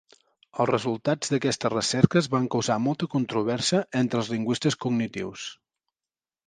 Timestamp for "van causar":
2.37-2.79